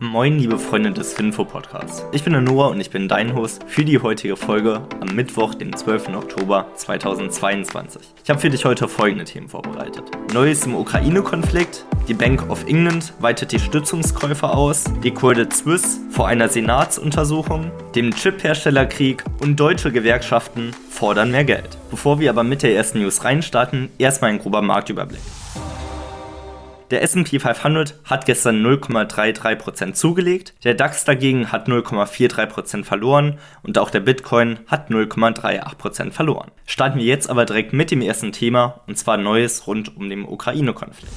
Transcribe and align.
Moin, 0.00 0.38
liebe 0.38 0.60
Freunde 0.60 0.92
des 0.92 1.12
Finfo 1.12 1.44
Podcasts. 1.44 2.04
Ich 2.12 2.22
bin 2.22 2.32
der 2.32 2.40
Noah 2.40 2.68
und 2.68 2.80
ich 2.80 2.90
bin 2.90 3.08
dein 3.08 3.34
Host 3.34 3.64
für 3.66 3.84
die 3.84 3.98
heutige 3.98 4.36
Folge 4.36 4.82
am 5.00 5.16
Mittwoch, 5.16 5.56
den 5.56 5.72
12. 5.72 6.10
Oktober 6.14 6.66
2022. 6.76 8.02
Ich 8.22 8.30
habe 8.30 8.38
für 8.38 8.48
dich 8.48 8.64
heute 8.64 8.86
folgende 8.86 9.24
Themen 9.24 9.48
vorbereitet. 9.48 10.04
Neues 10.32 10.64
im 10.66 10.76
Ukraine-Konflikt, 10.76 11.84
die 12.06 12.14
Bank 12.14 12.48
of 12.48 12.64
England 12.68 13.12
weitet 13.18 13.50
die 13.50 13.58
Stützungskäufe 13.58 14.48
aus, 14.48 14.84
die 15.02 15.10
Credit 15.10 15.52
Suisse 15.52 15.98
vor 16.10 16.28
einer 16.28 16.48
Senatsuntersuchung, 16.48 17.72
dem 17.96 18.14
Chip-Herstellerkrieg 18.14 19.24
und 19.40 19.58
deutsche 19.58 19.90
Gewerkschaften 19.90 20.70
fordern 20.90 21.32
mehr 21.32 21.44
Geld. 21.44 21.76
Bevor 21.90 22.20
wir 22.20 22.30
aber 22.30 22.44
mit 22.44 22.62
der 22.62 22.76
ersten 22.76 23.00
News 23.00 23.24
reinstarten, 23.24 23.88
erstmal 23.98 24.30
ein 24.30 24.38
grober 24.38 24.62
Marktüberblick. 24.62 25.22
Der 26.90 27.02
S&P 27.02 27.38
500 27.38 28.00
hat 28.04 28.24
gestern 28.24 28.64
0,33% 28.64 29.92
zugelegt, 29.92 30.54
der 30.64 30.72
DAX 30.72 31.04
dagegen 31.04 31.52
hat 31.52 31.68
0,43% 31.68 32.82
verloren 32.84 33.38
und 33.62 33.76
auch 33.76 33.90
der 33.90 34.00
Bitcoin 34.00 34.60
hat 34.66 34.90
0,38% 34.90 36.12
verloren. 36.12 36.50
Starten 36.64 36.98
wir 36.98 37.04
jetzt 37.04 37.28
aber 37.28 37.44
direkt 37.44 37.74
mit 37.74 37.90
dem 37.90 38.00
ersten 38.00 38.32
Thema 38.32 38.80
und 38.86 38.96
zwar 38.96 39.18
Neues 39.18 39.66
rund 39.66 39.94
um 39.98 40.08
den 40.08 40.24
Ukraine-Konflikt. 40.24 41.12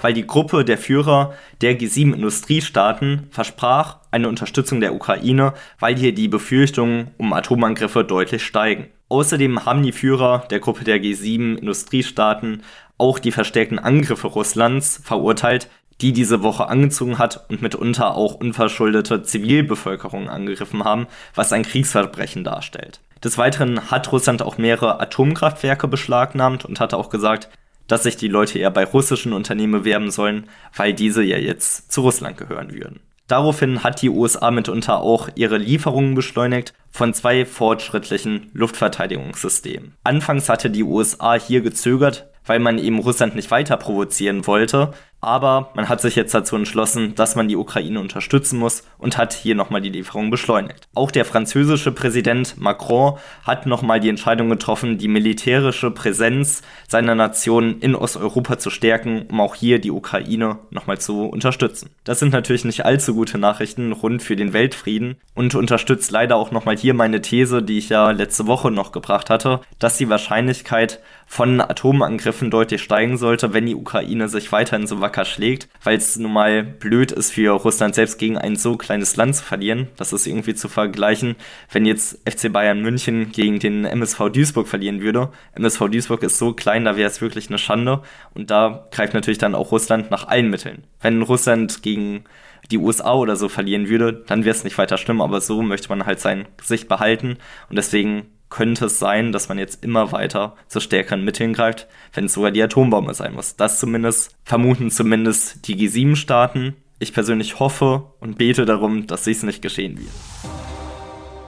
Weil 0.00 0.14
die 0.14 0.26
Gruppe 0.26 0.64
der 0.64 0.78
Führer 0.78 1.34
der 1.60 1.76
G7 1.76 2.14
Industriestaaten 2.14 3.26
versprach 3.30 3.98
eine 4.12 4.28
Unterstützung 4.28 4.80
der 4.80 4.94
Ukraine, 4.94 5.54
weil 5.80 5.96
hier 5.96 6.14
die 6.14 6.28
Befürchtungen 6.28 7.10
um 7.18 7.32
Atomangriffe 7.32 8.04
deutlich 8.04 8.44
steigen. 8.44 8.86
Außerdem 9.12 9.66
haben 9.66 9.82
die 9.82 9.92
Führer 9.92 10.46
der 10.48 10.58
Gruppe 10.58 10.84
der 10.84 10.96
G7 10.96 11.58
Industriestaaten 11.58 12.62
auch 12.96 13.18
die 13.18 13.30
verstärkten 13.30 13.78
Angriffe 13.78 14.26
Russlands 14.26 15.02
verurteilt, 15.04 15.68
die 16.00 16.14
diese 16.14 16.42
Woche 16.42 16.66
angezogen 16.68 17.18
hat 17.18 17.44
und 17.50 17.60
mitunter 17.60 18.14
auch 18.14 18.36
unverschuldete 18.36 19.22
Zivilbevölkerung 19.22 20.30
angegriffen 20.30 20.82
haben, 20.82 21.08
was 21.34 21.52
ein 21.52 21.62
Kriegsverbrechen 21.62 22.42
darstellt. 22.42 23.00
Des 23.22 23.36
Weiteren 23.36 23.90
hat 23.90 24.10
Russland 24.12 24.40
auch 24.40 24.56
mehrere 24.56 24.98
Atomkraftwerke 24.98 25.88
beschlagnahmt 25.88 26.64
und 26.64 26.80
hat 26.80 26.94
auch 26.94 27.10
gesagt, 27.10 27.50
dass 27.88 28.04
sich 28.04 28.16
die 28.16 28.28
Leute 28.28 28.60
eher 28.60 28.70
bei 28.70 28.86
russischen 28.86 29.34
Unternehmen 29.34 29.74
bewerben 29.74 30.10
sollen, 30.10 30.48
weil 30.74 30.94
diese 30.94 31.22
ja 31.22 31.36
jetzt 31.36 31.92
zu 31.92 32.00
Russland 32.00 32.38
gehören 32.38 32.72
würden. 32.72 33.00
Daraufhin 33.32 33.82
hat 33.82 34.02
die 34.02 34.10
USA 34.10 34.50
mitunter 34.50 35.00
auch 35.00 35.30
ihre 35.36 35.56
Lieferungen 35.56 36.14
beschleunigt 36.14 36.74
von 36.90 37.14
zwei 37.14 37.46
fortschrittlichen 37.46 38.50
Luftverteidigungssystemen. 38.52 39.94
Anfangs 40.04 40.50
hatte 40.50 40.68
die 40.68 40.82
USA 40.82 41.32
hier 41.32 41.62
gezögert, 41.62 42.28
weil 42.44 42.58
man 42.58 42.76
eben 42.76 42.98
Russland 42.98 43.34
nicht 43.34 43.50
weiter 43.50 43.78
provozieren 43.78 44.46
wollte. 44.46 44.92
Aber 45.24 45.70
man 45.74 45.88
hat 45.88 46.00
sich 46.00 46.16
jetzt 46.16 46.34
dazu 46.34 46.56
entschlossen, 46.56 47.14
dass 47.14 47.36
man 47.36 47.46
die 47.46 47.56
Ukraine 47.56 48.00
unterstützen 48.00 48.58
muss 48.58 48.82
und 48.98 49.16
hat 49.16 49.32
hier 49.32 49.54
nochmal 49.54 49.80
die 49.80 49.88
Lieferung 49.88 50.30
beschleunigt. 50.30 50.88
Auch 50.96 51.12
der 51.12 51.24
französische 51.24 51.92
Präsident 51.92 52.60
Macron 52.60 53.18
hat 53.44 53.64
nochmal 53.66 54.00
die 54.00 54.08
Entscheidung 54.08 54.50
getroffen, 54.50 54.98
die 54.98 55.06
militärische 55.06 55.92
Präsenz 55.92 56.62
seiner 56.88 57.14
Nation 57.14 57.78
in 57.78 57.94
Osteuropa 57.94 58.58
zu 58.58 58.68
stärken, 58.70 59.26
um 59.30 59.40
auch 59.40 59.54
hier 59.54 59.78
die 59.78 59.92
Ukraine 59.92 60.58
nochmal 60.70 60.98
zu 60.98 61.26
unterstützen. 61.26 61.90
Das 62.02 62.18
sind 62.18 62.32
natürlich 62.32 62.64
nicht 62.64 62.84
allzu 62.84 63.14
gute 63.14 63.38
Nachrichten 63.38 63.92
rund 63.92 64.24
für 64.24 64.34
den 64.34 64.52
Weltfrieden 64.52 65.18
und 65.36 65.54
unterstützt 65.54 66.10
leider 66.10 66.34
auch 66.34 66.50
nochmal 66.50 66.76
hier 66.76 66.94
meine 66.94 67.22
These, 67.22 67.62
die 67.62 67.78
ich 67.78 67.90
ja 67.90 68.10
letzte 68.10 68.48
Woche 68.48 68.72
noch 68.72 68.90
gebracht 68.90 69.30
hatte, 69.30 69.60
dass 69.78 69.98
die 69.98 70.08
Wahrscheinlichkeit 70.08 70.98
von 71.32 71.62
Atomangriffen 71.62 72.50
deutlich 72.50 72.82
steigen 72.82 73.16
sollte, 73.16 73.54
wenn 73.54 73.64
die 73.64 73.74
Ukraine 73.74 74.28
sich 74.28 74.52
weiterhin 74.52 74.86
so 74.86 75.00
wacker 75.12 75.24
schlägt, 75.26 75.68
weil 75.84 75.98
es 75.98 76.16
nun 76.16 76.32
mal 76.32 76.62
blöd 76.62 77.12
ist 77.12 77.32
für 77.32 77.50
Russland 77.50 77.94
selbst 77.94 78.18
gegen 78.18 78.38
ein 78.38 78.56
so 78.56 78.76
kleines 78.76 79.16
Land 79.16 79.36
zu 79.36 79.44
verlieren. 79.44 79.88
Das 79.96 80.14
ist 80.14 80.26
irgendwie 80.26 80.54
zu 80.54 80.68
vergleichen, 80.68 81.36
wenn 81.70 81.84
jetzt 81.84 82.18
FC 82.28 82.50
Bayern 82.50 82.80
München 82.80 83.30
gegen 83.30 83.58
den 83.58 83.84
MSV 83.84 84.30
Duisburg 84.30 84.68
verlieren 84.68 85.02
würde. 85.02 85.30
MSV 85.54 85.88
Duisburg 85.90 86.22
ist 86.22 86.38
so 86.38 86.54
klein, 86.54 86.86
da 86.86 86.96
wäre 86.96 87.10
es 87.10 87.20
wirklich 87.20 87.48
eine 87.48 87.58
Schande 87.58 88.00
und 88.32 88.50
da 88.50 88.88
greift 88.90 89.12
natürlich 89.12 89.38
dann 89.38 89.54
auch 89.54 89.70
Russland 89.70 90.10
nach 90.10 90.28
allen 90.28 90.48
Mitteln. 90.48 90.84
Wenn 91.02 91.20
Russland 91.20 91.82
gegen 91.82 92.24
die 92.70 92.78
USA 92.78 93.12
oder 93.14 93.36
so 93.36 93.50
verlieren 93.50 93.88
würde, 93.88 94.24
dann 94.26 94.44
wäre 94.44 94.56
es 94.56 94.64
nicht 94.64 94.78
weiter 94.78 94.96
schlimm, 94.96 95.20
aber 95.20 95.42
so 95.42 95.60
möchte 95.60 95.90
man 95.90 96.06
halt 96.06 96.20
sein 96.20 96.46
Gesicht 96.56 96.88
behalten 96.88 97.36
und 97.68 97.76
deswegen 97.76 98.28
könnte 98.52 98.84
es 98.84 98.98
sein, 98.98 99.32
dass 99.32 99.48
man 99.48 99.58
jetzt 99.58 99.82
immer 99.82 100.12
weiter 100.12 100.56
zu 100.68 100.78
stärkeren 100.78 101.24
Mitteln 101.24 101.54
greift, 101.54 101.88
wenn 102.12 102.26
es 102.26 102.34
sogar 102.34 102.50
die 102.50 102.62
Atombombe 102.62 103.14
sein 103.14 103.32
muss. 103.32 103.56
Das 103.56 103.80
zumindest 103.80 104.36
vermuten 104.44 104.90
zumindest 104.90 105.66
die 105.66 105.76
G7-Staaten. 105.76 106.76
Ich 106.98 107.14
persönlich 107.14 107.58
hoffe 107.58 108.04
und 108.20 108.36
bete 108.36 108.66
darum, 108.66 109.06
dass 109.06 109.24
dies 109.24 109.42
nicht 109.42 109.62
geschehen 109.62 109.96
wird. 109.96 110.10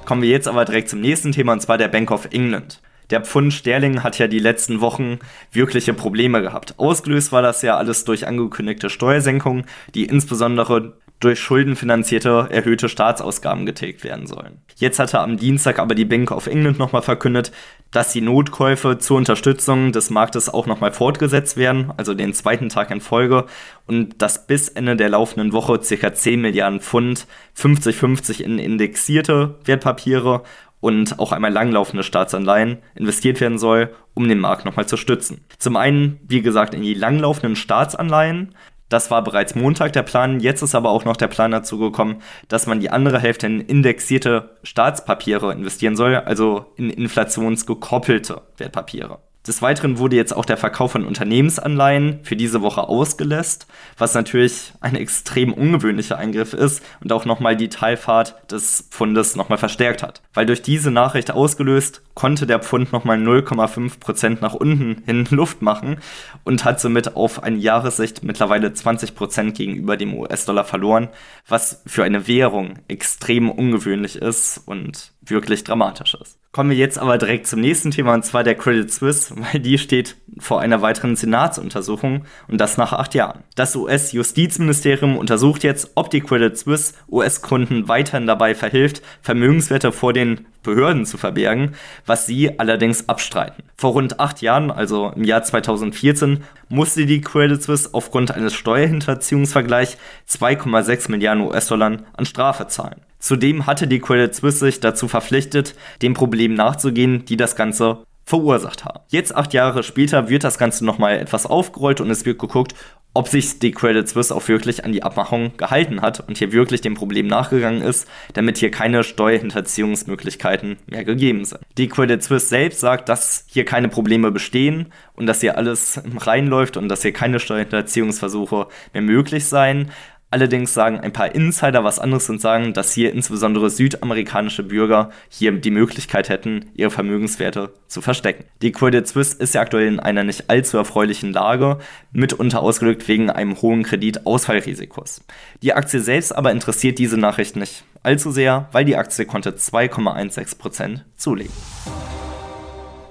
Kommen 0.06 0.22
wir 0.22 0.30
jetzt 0.30 0.48
aber 0.48 0.64
direkt 0.64 0.88
zum 0.88 1.02
nächsten 1.02 1.32
Thema 1.32 1.52
und 1.52 1.60
zwar 1.60 1.76
der 1.76 1.88
Bank 1.88 2.10
of 2.10 2.28
England. 2.32 2.80
Der 3.10 3.20
Pfund 3.20 3.52
Sterling 3.52 4.02
hat 4.02 4.18
ja 4.18 4.26
die 4.26 4.38
letzten 4.38 4.80
Wochen 4.80 5.18
wirkliche 5.52 5.92
Probleme 5.92 6.40
gehabt. 6.40 6.78
Ausgelöst 6.78 7.32
war 7.32 7.42
das 7.42 7.60
ja 7.60 7.76
alles 7.76 8.04
durch 8.04 8.26
angekündigte 8.26 8.88
Steuersenkungen, 8.88 9.66
die 9.94 10.06
insbesondere 10.06 10.96
durch 11.20 11.40
schuldenfinanzierte 11.40 12.48
erhöhte 12.50 12.88
Staatsausgaben 12.88 13.64
getilgt 13.66 14.04
werden 14.04 14.26
sollen. 14.26 14.60
Jetzt 14.76 14.98
hatte 14.98 15.20
am 15.20 15.36
Dienstag 15.36 15.78
aber 15.78 15.94
die 15.94 16.04
Bank 16.04 16.30
of 16.30 16.46
England 16.46 16.78
nochmal 16.78 17.02
verkündet, 17.02 17.52
dass 17.90 18.12
die 18.12 18.20
Notkäufe 18.20 18.98
zur 18.98 19.16
Unterstützung 19.16 19.92
des 19.92 20.10
Marktes 20.10 20.52
auch 20.52 20.66
nochmal 20.66 20.92
fortgesetzt 20.92 21.56
werden, 21.56 21.92
also 21.96 22.12
den 22.12 22.34
zweiten 22.34 22.68
Tag 22.68 22.90
in 22.90 23.00
Folge, 23.00 23.46
und 23.86 24.20
dass 24.20 24.46
bis 24.46 24.68
Ende 24.68 24.96
der 24.96 25.08
laufenden 25.08 25.52
Woche 25.52 25.78
ca. 25.78 26.12
10 26.12 26.40
Milliarden 26.40 26.80
Pfund 26.80 27.26
50-50 27.56 28.40
in 28.40 28.58
indexierte 28.58 29.54
Wertpapiere 29.64 30.42
und 30.80 31.18
auch 31.18 31.32
einmal 31.32 31.50
langlaufende 31.50 32.02
Staatsanleihen 32.02 32.78
investiert 32.94 33.40
werden 33.40 33.56
soll, 33.56 33.94
um 34.12 34.28
den 34.28 34.38
Markt 34.38 34.66
nochmal 34.66 34.86
zu 34.86 34.98
stützen. 34.98 35.42
Zum 35.58 35.76
einen, 35.76 36.20
wie 36.28 36.42
gesagt, 36.42 36.74
in 36.74 36.82
die 36.82 36.92
langlaufenden 36.92 37.56
Staatsanleihen, 37.56 38.54
das 38.94 39.10
war 39.10 39.24
bereits 39.24 39.56
Montag 39.56 39.92
der 39.92 40.04
Plan. 40.04 40.38
Jetzt 40.38 40.62
ist 40.62 40.76
aber 40.76 40.90
auch 40.90 41.04
noch 41.04 41.16
der 41.16 41.26
Plan 41.26 41.50
dazu 41.50 41.78
gekommen, 41.78 42.22
dass 42.46 42.68
man 42.68 42.78
die 42.78 42.90
andere 42.90 43.18
Hälfte 43.18 43.48
in 43.48 43.60
indexierte 43.60 44.50
Staatspapiere 44.62 45.52
investieren 45.52 45.96
soll, 45.96 46.14
also 46.14 46.66
in 46.76 46.90
inflationsgekoppelte 46.90 48.42
Wertpapiere. 48.56 49.18
Des 49.48 49.60
Weiteren 49.62 49.98
wurde 49.98 50.14
jetzt 50.14 50.34
auch 50.34 50.44
der 50.44 50.56
Verkauf 50.56 50.92
von 50.92 51.04
Unternehmensanleihen 51.04 52.20
für 52.22 52.36
diese 52.36 52.62
Woche 52.62 52.88
ausgelässt, 52.88 53.66
was 53.98 54.14
natürlich 54.14 54.72
ein 54.80 54.94
extrem 54.94 55.52
ungewöhnlicher 55.52 56.16
Eingriff 56.16 56.54
ist 56.54 56.80
und 57.02 57.12
auch 57.12 57.24
nochmal 57.24 57.56
die 57.56 57.70
Teilfahrt 57.70 58.36
des 58.52 58.88
Pfundes 58.92 59.34
nochmal 59.34 59.58
verstärkt 59.58 60.04
hat. 60.04 60.22
Weil 60.32 60.46
durch 60.46 60.62
diese 60.62 60.92
Nachricht 60.92 61.32
ausgelöst, 61.32 62.00
konnte 62.14 62.46
der 62.46 62.60
Pfund 62.60 62.92
nochmal 62.92 63.18
0,5% 63.18 64.38
nach 64.40 64.54
unten 64.54 65.02
hin 65.04 65.26
Luft 65.30 65.62
machen 65.62 65.98
und 66.44 66.64
hat 66.64 66.80
somit 66.80 67.16
auf 67.16 67.42
eine 67.42 67.58
Jahressicht 67.58 68.22
mittlerweile 68.22 68.68
20% 68.68 69.52
gegenüber 69.52 69.96
dem 69.96 70.14
US-Dollar 70.14 70.64
verloren, 70.64 71.08
was 71.48 71.82
für 71.86 72.04
eine 72.04 72.26
Währung 72.26 72.78
extrem 72.88 73.50
ungewöhnlich 73.50 74.16
ist 74.16 74.62
und 74.66 75.12
wirklich 75.20 75.64
dramatisch 75.64 76.14
ist. 76.20 76.38
Kommen 76.52 76.70
wir 76.70 76.76
jetzt 76.76 76.98
aber 76.98 77.18
direkt 77.18 77.48
zum 77.48 77.60
nächsten 77.60 77.90
Thema 77.90 78.14
und 78.14 78.24
zwar 78.24 78.44
der 78.44 78.54
Credit 78.54 78.90
Suisse, 78.92 79.34
weil 79.36 79.60
die 79.60 79.78
steht 79.78 80.16
vor 80.38 80.60
einer 80.60 80.82
weiteren 80.82 81.16
Senatsuntersuchung 81.16 82.24
und 82.48 82.60
das 82.60 82.76
nach 82.76 82.92
acht 82.92 83.14
Jahren. 83.14 83.42
Das 83.56 83.74
US-Justizministerium 83.74 85.16
untersucht 85.16 85.64
jetzt, 85.64 85.92
ob 85.96 86.10
die 86.10 86.20
Credit 86.20 86.56
Suisse 86.56 86.94
US-Kunden 87.10 87.88
weiterhin 87.88 88.26
dabei 88.26 88.54
verhilft, 88.54 89.02
Vermögenswerte 89.20 89.90
vor 89.90 90.12
den 90.12 90.46
Behörden 90.64 91.06
zu 91.06 91.16
verbergen, 91.16 91.76
was 92.04 92.26
sie 92.26 92.58
allerdings 92.58 93.08
abstreiten. 93.08 93.62
Vor 93.76 93.92
rund 93.92 94.18
acht 94.18 94.42
Jahren, 94.42 94.72
also 94.72 95.12
im 95.14 95.22
Jahr 95.22 95.44
2014, 95.44 96.42
musste 96.68 97.06
die 97.06 97.20
Credit 97.20 97.62
Suisse 97.62 97.90
aufgrund 97.92 98.32
eines 98.32 98.54
Steuerhinterziehungsvergleichs 98.54 99.96
2,6 100.28 101.12
Milliarden 101.12 101.44
US-Dollar 101.44 101.98
an 102.14 102.26
Strafe 102.26 102.66
zahlen. 102.66 103.00
Zudem 103.20 103.66
hatte 103.66 103.86
die 103.86 104.00
Credit 104.00 104.34
Suisse 104.34 104.58
sich 104.58 104.80
dazu 104.80 105.06
verpflichtet, 105.06 105.74
dem 106.02 106.14
Problem 106.14 106.54
nachzugehen, 106.54 107.24
die 107.24 107.36
das 107.36 107.54
Ganze 107.54 108.04
verursacht 108.24 108.84
haben. 108.84 109.00
Jetzt, 109.08 109.34
acht 109.34 109.52
Jahre 109.52 109.82
später, 109.82 110.28
wird 110.28 110.44
das 110.44 110.58
Ganze 110.58 110.84
nochmal 110.84 111.18
etwas 111.18 111.46
aufgerollt 111.46 112.00
und 112.00 112.10
es 112.10 112.24
wird 112.24 112.38
geguckt, 112.38 112.74
ob 113.14 113.28
sich 113.28 113.60
die 113.60 113.70
Credit 113.70 114.08
Suisse 114.08 114.34
auch 114.34 114.46
wirklich 114.48 114.84
an 114.84 114.92
die 114.92 115.04
Abmachung 115.04 115.56
gehalten 115.56 116.02
hat 116.02 116.26
und 116.26 116.36
hier 116.36 116.50
wirklich 116.50 116.80
dem 116.80 116.94
Problem 116.94 117.28
nachgegangen 117.28 117.80
ist, 117.80 118.08
damit 118.32 118.58
hier 118.58 118.72
keine 118.72 119.04
Steuerhinterziehungsmöglichkeiten 119.04 120.78
mehr 120.86 121.04
gegeben 121.04 121.44
sind. 121.44 121.60
Die 121.78 121.88
Credit 121.88 122.20
Suisse 122.22 122.48
selbst 122.48 122.80
sagt, 122.80 123.08
dass 123.08 123.44
hier 123.48 123.64
keine 123.64 123.88
Probleme 123.88 124.32
bestehen 124.32 124.92
und 125.14 125.26
dass 125.26 125.40
hier 125.40 125.56
alles 125.56 125.96
im 125.96 126.18
Rein 126.18 126.48
läuft 126.48 126.76
und 126.76 126.88
dass 126.88 127.02
hier 127.02 127.12
keine 127.12 127.38
Steuerhinterziehungsversuche 127.38 128.66
mehr 128.92 129.02
möglich 129.02 129.46
seien. 129.46 129.92
Allerdings 130.34 130.74
sagen 130.74 130.98
ein 130.98 131.12
paar 131.12 131.32
Insider 131.32 131.84
was 131.84 132.00
anderes 132.00 132.28
und 132.28 132.40
sagen, 132.40 132.72
dass 132.72 132.92
hier 132.92 133.12
insbesondere 133.12 133.70
südamerikanische 133.70 134.64
Bürger 134.64 135.10
hier 135.28 135.52
die 135.52 135.70
Möglichkeit 135.70 136.28
hätten, 136.28 136.72
ihre 136.74 136.90
Vermögenswerte 136.90 137.72
zu 137.86 138.02
verstecken. 138.02 138.42
Die 138.60 138.72
Credit 138.72 139.06
Suisse 139.06 139.36
ist 139.38 139.54
ja 139.54 139.60
aktuell 139.60 139.86
in 139.86 140.00
einer 140.00 140.24
nicht 140.24 140.50
allzu 140.50 140.76
erfreulichen 140.76 141.32
Lage, 141.32 141.78
mitunter 142.10 142.62
ausgedrückt 142.62 143.06
wegen 143.06 143.30
einem 143.30 143.62
hohen 143.62 143.84
Kreditausfallrisikos. 143.84 145.22
Die 145.62 145.72
Aktie 145.72 146.00
selbst 146.00 146.34
aber 146.34 146.50
interessiert 146.50 146.98
diese 146.98 147.16
Nachricht 147.16 147.54
nicht 147.54 147.84
allzu 148.02 148.32
sehr, 148.32 148.68
weil 148.72 148.84
die 148.84 148.96
Aktie 148.96 149.26
konnte 149.26 149.50
2,16% 149.52 151.02
zulegen. 151.16 151.52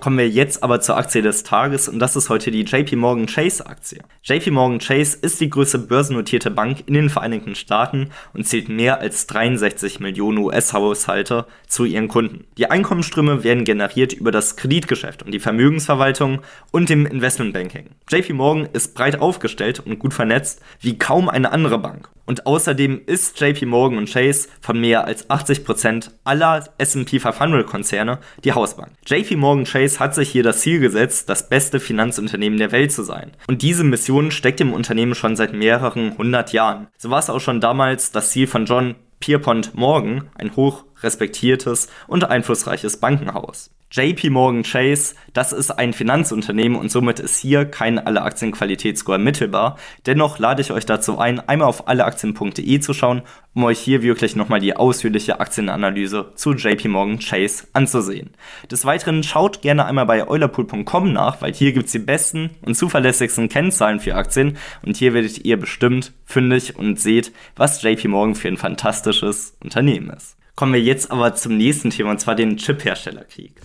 Kommen 0.04 0.18
wir 0.18 0.28
jetzt 0.28 0.64
aber 0.64 0.82
zur 0.82 0.98
Aktie 0.98 1.22
des 1.22 1.44
Tages 1.44 1.88
und 1.88 1.98
das 1.98 2.18
ist 2.18 2.28
heute 2.28 2.52
die 2.52 2.66
JP 2.66 2.98
Morgan 2.98 3.26
Chase 3.26 3.66
Aktie. 3.66 4.02
JP 4.24 4.52
Morgan 4.52 4.80
Chase 4.80 5.18
ist 5.22 5.40
die 5.40 5.50
größte 5.50 5.80
börsennotierte 5.80 6.52
Bank 6.52 6.84
in 6.88 6.94
den 6.94 7.10
Vereinigten 7.10 7.56
Staaten 7.56 8.10
und 8.34 8.46
zählt 8.46 8.68
mehr 8.68 9.00
als 9.00 9.28
63 9.28 10.02
Millionen 10.02 10.40
US-Haushalte 10.40 11.46
zu 11.70 11.86
ihren 11.86 12.10
Kunden. 12.10 12.44
Die 12.58 12.70
Einkommensströme 12.70 13.46
werden 13.46 13.64
generiert 13.64 14.12
über 14.12 14.32
das 14.34 14.58
Kreditgeschäft 14.58 15.24
und 15.24 15.32
die 15.32 15.40
Vermögensverwaltung 15.40 16.42
und 16.72 16.90
dem 16.90 17.06
Investmentbanking. 17.06 17.92
JP 18.10 18.34
Morgan 18.34 18.68
ist 18.74 18.96
breit 18.96 19.22
aufgestellt 19.22 19.80
und 19.80 20.00
gut 20.00 20.14
vernetzt 20.14 20.62
wie 20.82 20.98
kaum 20.98 21.30
eine 21.30 21.54
andere 21.54 21.80
Bank. 21.80 22.10
Und 22.26 22.46
außerdem 22.46 23.02
ist 23.06 23.40
JP 23.40 23.66
Morgan 23.66 24.06
Chase 24.06 24.48
von 24.62 24.80
mehr 24.80 25.06
als 25.06 25.30
80% 25.30 26.12
aller 26.24 26.64
S&P 26.78 27.20
500 27.20 27.68
Konzerne 27.68 28.20
die 28.44 28.54
Hausbank. 28.54 28.92
JP 29.06 29.36
Morgan 29.36 29.66
Chase 29.66 30.00
hat 30.00 30.16
sich 30.16 30.30
hier 30.30 30.44
das 30.44 30.62
Ziel 30.62 30.80
gesetzt, 30.80 31.30
das 31.30 31.50
beste 31.50 31.80
Finanzunternehmen 31.80 32.58
der 32.58 32.72
Welt 32.72 32.92
zu 32.92 33.04
sein. 33.04 33.32
Und 33.48 33.62
diese 33.62 33.84
Mission 33.84 34.32
steckt 34.32 34.62
im 34.62 34.74
Unternehmen 34.74 35.16
schon 35.16 35.36
seit 35.36 35.54
mehreren 35.54 36.18
hundert 36.18 36.54
Jahren. 36.54 36.88
So 36.98 37.10
war 37.10 37.20
es 37.20 37.30
auch 37.30 37.42
schon 37.42 37.60
damals 37.60 38.12
das 38.12 38.32
Ziel 38.32 38.48
von 38.48 38.66
John 38.66 38.96
Pierpont 39.20 39.74
Morgan, 39.74 40.30
ein 40.36 40.56
hoch 40.56 40.84
respektiertes 41.02 41.90
und 42.08 42.26
einflussreiches 42.26 42.98
Bankenhaus. 42.98 43.70
JP 43.96 44.32
Morgan 44.32 44.64
Chase, 44.64 45.14
das 45.34 45.54
ist 45.54 45.70
ein 45.70 45.94
Finanzunternehmen 45.94 46.80
und 46.80 46.90
somit 46.90 47.20
ist 47.20 47.38
hier 47.38 47.66
kein 47.66 48.00
Alle-Aktien-Qualitätsscore 48.00 49.20
mittelbar. 49.20 49.78
Dennoch 50.08 50.40
lade 50.40 50.64
ich 50.64 50.72
euch 50.72 50.88
dazu 50.88 51.20
ein, 51.20 51.40
einmal 51.48 51.68
auf 51.68 51.88
alleaktien.de 51.88 52.80
zu 52.80 52.94
schauen, 52.96 53.22
um 53.54 53.66
euch 53.66 53.78
hier 53.78 54.02
wirklich 54.02 54.36
nochmal 54.36 54.62
die 54.62 54.76
ausführliche 54.76 55.40
Aktienanalyse 55.40 56.32
zu 56.34 56.54
JP 56.54 56.88
Morgan 56.88 57.20
Chase 57.20 57.68
anzusehen. 57.74 58.32
Des 58.72 58.84
Weiteren 58.84 59.22
schaut 59.22 59.62
gerne 59.62 59.86
einmal 59.86 60.08
bei 60.08 60.28
eulerpool.com 60.28 61.14
nach, 61.14 61.44
weil 61.44 61.54
hier 61.54 61.72
gibt 61.72 61.86
es 61.86 61.92
die 61.92 62.00
besten 62.00 62.50
und 62.64 62.74
zuverlässigsten 62.74 63.48
Kennzahlen 63.48 64.00
für 64.00 64.16
Aktien 64.16 64.58
und 64.84 64.98
hier 64.98 65.14
werdet 65.14 65.46
ihr 65.46 65.58
bestimmt 65.58 66.14
fündig 66.26 66.80
und 66.80 67.00
seht, 67.00 67.32
was 67.56 67.84
JP 67.84 68.08
Morgan 68.08 68.34
für 68.34 68.48
ein 68.48 68.58
fantastisches 68.58 69.56
Unternehmen 69.62 70.10
ist. 70.10 70.36
Kommen 70.56 70.74
wir 70.74 70.82
jetzt 70.82 71.12
aber 71.12 71.34
zum 71.34 71.58
nächsten 71.58 71.90
Thema, 71.90 72.12
und 72.12 72.20
zwar 72.20 72.36
den 72.36 72.58
Chip-Herstellerkrieg. 72.58 73.60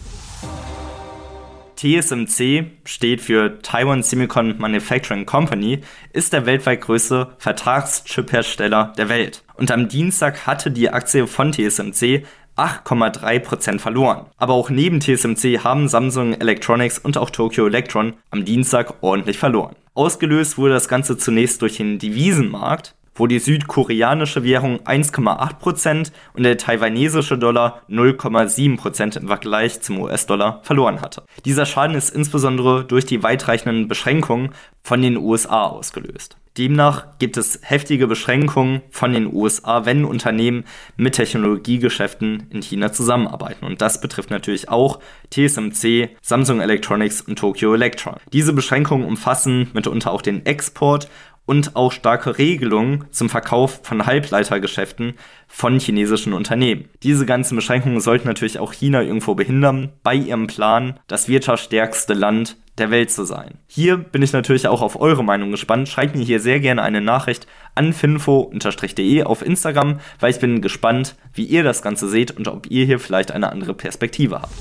TSMC 1.77 2.73
steht 2.85 3.21
für 3.21 3.61
Taiwan 3.61 4.03
Semicon 4.03 4.59
Manufacturing 4.59 5.27
Company, 5.27 5.81
ist 6.13 6.33
der 6.33 6.47
weltweit 6.47 6.81
größte 6.81 7.37
Vertragschip-Hersteller 7.39 8.95
der 8.97 9.09
Welt. 9.09 9.45
Und 9.55 9.71
am 9.71 9.89
Dienstag 9.89 10.47
hatte 10.47 10.71
die 10.71 10.91
Aktie 10.91 11.27
von 11.27 11.53
TSMC 11.53 12.25
8,3% 12.57 13.79
verloren. 13.79 14.27
Aber 14.37 14.55
auch 14.55 14.71
neben 14.71 15.01
TSMC 15.01 15.63
haben 15.63 15.89
Samsung 15.89 16.35
Electronics 16.35 16.99
und 16.99 17.17
auch 17.17 17.31
Tokyo 17.31 17.67
Electron 17.67 18.15
am 18.31 18.45
Dienstag 18.45 18.95
ordentlich 19.03 19.39
verloren. 19.39 19.77
Ausgelöst 19.95 20.59
wurde 20.59 20.75
das 20.75 20.89
Ganze 20.89 21.17
zunächst 21.17 21.63
durch 21.63 21.77
den 21.77 21.99
Devisenmarkt, 21.99 22.95
wo 23.19 23.27
die 23.27 23.39
südkoreanische 23.39 24.45
Währung 24.45 24.81
1,8% 24.81 26.13
und 26.35 26.43
der 26.43 26.57
taiwanesische 26.57 27.37
Dollar 27.37 27.83
0,7% 27.89 29.19
im 29.19 29.27
Vergleich 29.27 29.81
zum 29.81 30.01
US-Dollar 30.01 30.61
verloren 30.63 31.01
hatte. 31.01 31.25
Dieser 31.45 31.67
Schaden 31.67 31.97
ist 31.97 32.11
insbesondere 32.11 32.85
durch 32.85 33.05
die 33.05 33.23
weitreichenden 33.23 33.89
Beschränkungen 33.89 34.51
von 34.83 35.03
den 35.03 35.17
USA 35.17 35.67
ausgelöst. 35.67 36.37
Demnach 36.59 37.07
gibt 37.21 37.37
es 37.37 37.61
heftige 37.63 38.09
Beschränkungen 38.09 38.83
von 38.91 39.13
den 39.13 39.33
USA, 39.33 39.87
wenn 39.87 40.05
Unternehmen 40.05 40.65
mit 40.97 41.15
Technologiegeschäften 41.15 42.49
in 42.51 42.63
China 42.63 42.93
zusammenarbeiten. 42.93 43.65
Und 43.65 43.81
das 43.81 44.01
betrifft 44.01 44.31
natürlich 44.31 44.69
auch 44.69 44.99
TSMC, 45.31 46.11
Samsung 46.21 46.61
Electronics 46.61 47.21
und 47.21 47.39
Tokyo 47.39 47.75
Electron. 47.75 48.17
Diese 48.33 48.53
Beschränkungen 48.53 49.07
umfassen 49.07 49.71
mitunter 49.73 50.11
auch 50.11 50.23
den 50.23 50.45
Export 50.47 51.09
und 51.49 51.77
auch 51.77 51.93
starke 51.93 52.37
Regelungen 52.37 53.07
zum 53.11 53.31
Verkauf 53.31 53.81
von 53.83 54.05
Halbleitergeschäften 54.05 55.15
von 55.47 55.81
chinesischen 55.81 56.35
Unternehmen. 56.35 56.91
Diese 57.03 57.25
ganzen 57.25 57.57
Beschränkungen 57.57 58.01
sollten 58.01 58.29
natürlich 58.29 58.59
auch 58.59 58.75
China 58.75 59.01
irgendwo 59.01 59.35
behindern, 59.35 59.89
bei 60.03 60.15
ihrem 60.15 60.47
Plan, 60.47 61.01
das 61.07 61.27
wirtschaftsstärkste 61.27 62.13
Land 62.13 62.59
der 62.77 62.91
Welt 62.91 63.11
zu 63.11 63.25
sein. 63.25 63.55
Hier 63.67 63.97
bin 63.97 64.21
ich 64.21 64.35
natürlich 64.35 64.69
auch 64.69 64.83
auf 64.83 65.01
eure 65.01 65.25
Meinung 65.25 65.51
gespannt. 65.51 65.89
Schreibt 65.89 66.15
mir 66.15 66.25
hier 66.25 66.39
sehr 66.39 66.61
gerne 66.61 66.83
eine 66.83 67.01
Nachricht 67.01 67.47
an 67.75 67.95
finfo-de 67.95 69.23
auf 69.23 69.41
Instagram, 69.41 70.01
weil 70.21 70.31
ich 70.31 70.41
bin 70.41 70.61
gespannt, 70.61 71.17
wie 71.33 71.45
ihr 71.45 71.65
das 71.65 71.81
Ganze 71.81 72.09
seht 72.09 72.31
und 72.37 72.47
ob 72.47 72.71
ihr 72.71 72.85
hier 72.85 73.01
vielleicht 73.01 73.33
eine 73.33 73.51
andere 73.51 73.73
Perspektive 73.73 74.43
habt. 74.43 74.53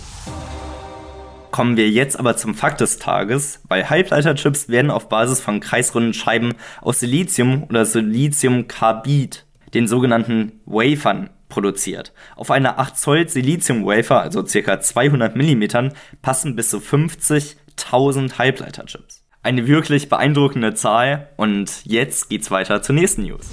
Kommen 1.57 1.75
wir 1.75 1.89
jetzt 1.89 2.19
aber 2.19 2.37
zum 2.37 2.53
Fakt 2.53 2.81
des 2.81 2.99
Tages, 2.99 3.63
weil 3.67 3.89
Halbleiterchips 3.89 4.69
werden 4.69 4.91
auf 4.91 5.09
Basis 5.09 5.41
von 5.41 5.59
kreisrunden 5.59 6.13
Scheiben 6.13 6.53
aus 6.83 6.99
Silizium 6.99 7.63
oder 7.63 7.83
Siliziumkarbid, 7.83 9.43
den 9.73 9.87
sogenannten 9.87 10.61
Wafern, 10.67 11.31
produziert. 11.49 12.13
Auf 12.35 12.51
einer 12.51 12.77
8 12.77 12.95
Zoll 12.95 13.27
Silizium-Wafer, 13.27 14.21
also 14.21 14.43
ca. 14.43 14.79
200 14.79 15.35
mm, 15.35 15.89
passen 16.21 16.55
bis 16.55 16.69
zu 16.69 16.77
50.000 16.77 18.37
Halbleiterchips. 18.37 19.23
Eine 19.41 19.65
wirklich 19.65 20.09
beeindruckende 20.09 20.75
Zahl 20.75 21.29
und 21.37 21.83
jetzt 21.85 22.29
geht's 22.29 22.51
weiter 22.51 22.83
zur 22.83 22.93
nächsten 22.93 23.23
News 23.23 23.47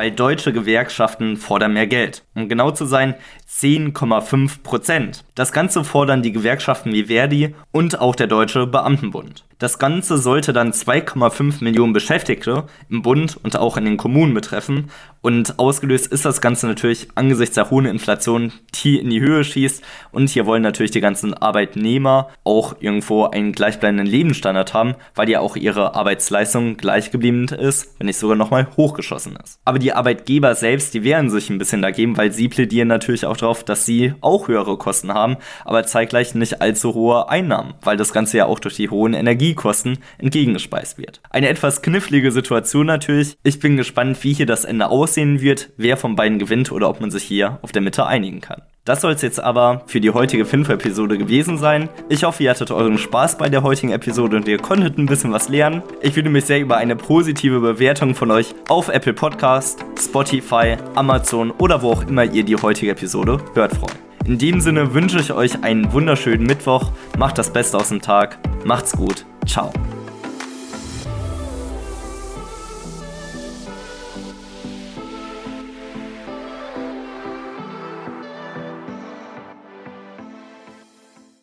weil 0.00 0.12
deutsche 0.12 0.54
Gewerkschaften 0.54 1.36
fordern 1.36 1.74
mehr 1.74 1.86
Geld. 1.86 2.24
Um 2.34 2.48
genau 2.48 2.70
zu 2.70 2.86
sein, 2.86 3.16
10,5 3.50 4.62
Prozent. 4.62 5.24
Das 5.34 5.52
Ganze 5.52 5.84
fordern 5.84 6.22
die 6.22 6.32
Gewerkschaften 6.32 6.92
wie 6.92 7.04
Verdi 7.04 7.54
und 7.72 8.00
auch 8.00 8.14
der 8.14 8.28
Deutsche 8.28 8.66
Beamtenbund. 8.66 9.44
Das 9.60 9.78
Ganze 9.78 10.16
sollte 10.16 10.54
dann 10.54 10.72
2,5 10.72 11.62
Millionen 11.62 11.92
Beschäftigte 11.92 12.64
im 12.88 13.02
Bund 13.02 13.38
und 13.42 13.58
auch 13.58 13.76
in 13.76 13.84
den 13.84 13.98
Kommunen 13.98 14.32
betreffen. 14.32 14.90
Und 15.20 15.58
ausgelöst 15.58 16.06
ist 16.06 16.24
das 16.24 16.40
Ganze 16.40 16.66
natürlich 16.66 17.08
angesichts 17.14 17.56
der 17.56 17.68
hohen 17.68 17.84
Inflation, 17.84 18.52
die 18.82 18.98
in 18.98 19.10
die 19.10 19.20
Höhe 19.20 19.44
schießt. 19.44 19.82
Und 20.12 20.30
hier 20.30 20.46
wollen 20.46 20.62
natürlich 20.62 20.92
die 20.92 21.02
ganzen 21.02 21.34
Arbeitnehmer 21.34 22.30
auch 22.42 22.76
irgendwo 22.80 23.26
einen 23.26 23.52
gleichbleibenden 23.52 24.06
Lebensstandard 24.06 24.72
haben, 24.72 24.94
weil 25.14 25.28
ja 25.28 25.40
auch 25.40 25.56
ihre 25.56 25.94
Arbeitsleistung 25.94 26.78
gleich 26.78 27.10
geblieben 27.10 27.48
ist, 27.48 27.96
wenn 27.98 28.06
nicht 28.06 28.16
sogar 28.16 28.36
nochmal 28.36 28.66
hochgeschossen 28.78 29.36
ist. 29.44 29.58
Aber 29.66 29.78
die 29.78 29.92
Arbeitgeber 29.92 30.54
selbst, 30.54 30.94
die 30.94 31.04
wehren 31.04 31.28
sich 31.28 31.50
ein 31.50 31.58
bisschen 31.58 31.82
dagegen, 31.82 32.16
weil 32.16 32.32
sie 32.32 32.48
plädieren 32.48 32.88
natürlich 32.88 33.26
auch 33.26 33.36
darauf, 33.42 33.64
dass 33.64 33.84
sie 33.84 34.14
auch 34.20 34.48
höhere 34.48 34.76
Kosten 34.76 35.12
haben, 35.12 35.36
aber 35.64 35.84
zeitgleich 35.84 36.34
nicht 36.34 36.62
allzu 36.62 36.94
hohe 36.94 37.28
Einnahmen, 37.28 37.74
weil 37.82 37.96
das 37.96 38.12
Ganze 38.12 38.38
ja 38.38 38.46
auch 38.46 38.58
durch 38.58 38.76
die 38.76 38.90
hohen 38.90 39.14
Energie 39.14 39.30
Energiekosten 39.40 39.98
entgegengespeist 40.18 40.98
wird. 40.98 41.20
Eine 41.30 41.48
etwas 41.48 41.82
knifflige 41.82 42.30
Situation 42.30 42.86
natürlich. 42.86 43.36
Ich 43.42 43.58
bin 43.58 43.76
gespannt, 43.76 44.22
wie 44.22 44.34
hier 44.34 44.46
das 44.46 44.64
Ende 44.64 44.88
aussehen 44.88 45.40
wird, 45.40 45.70
wer 45.76 45.96
von 45.96 46.16
beiden 46.16 46.38
gewinnt 46.38 46.72
oder 46.72 46.88
ob 46.88 47.00
man 47.00 47.10
sich 47.10 47.22
hier 47.22 47.58
auf 47.62 47.72
der 47.72 47.82
Mitte 47.82 48.06
einigen 48.06 48.40
kann. 48.40 48.62
Das 48.84 49.02
soll 49.02 49.12
es 49.12 49.22
jetzt 49.22 49.38
aber 49.38 49.82
für 49.86 50.00
die 50.00 50.10
heutige 50.10 50.44
Finfo-Episode 50.44 51.18
gewesen 51.18 51.58
sein. 51.58 51.88
Ich 52.08 52.24
hoffe, 52.24 52.42
ihr 52.42 52.50
hattet 52.50 52.70
euren 52.70 52.98
Spaß 52.98 53.38
bei 53.38 53.48
der 53.48 53.62
heutigen 53.62 53.92
Episode 53.92 54.36
und 54.36 54.48
ihr 54.48 54.58
konntet 54.58 54.98
ein 54.98 55.06
bisschen 55.06 55.32
was 55.32 55.48
lernen. 55.48 55.82
Ich 56.00 56.16
würde 56.16 56.30
mich 56.30 56.46
sehr 56.46 56.60
über 56.60 56.76
eine 56.76 56.96
positive 56.96 57.60
Bewertung 57.60 58.14
von 58.14 58.30
euch 58.30 58.54
auf 58.68 58.88
Apple 58.88 59.14
Podcast, 59.14 59.84
Spotify, 59.98 60.76
Amazon 60.94 61.50
oder 61.52 61.82
wo 61.82 61.92
auch 61.92 62.06
immer 62.06 62.24
ihr 62.24 62.42
die 62.42 62.56
heutige 62.56 62.92
Episode 62.92 63.38
hört 63.54 63.76
freuen. 63.76 63.98
In 64.24 64.38
dem 64.38 64.60
Sinne 64.60 64.94
wünsche 64.94 65.18
ich 65.18 65.32
euch 65.32 65.62
einen 65.62 65.92
wunderschönen 65.92 66.46
Mittwoch, 66.46 66.92
macht 67.18 67.38
das 67.38 67.52
Beste 67.52 67.76
aus 67.76 67.88
dem 67.88 68.00
Tag, 68.00 68.38
macht's 68.64 68.92
gut 68.92 69.24
Ciao. 69.46 69.99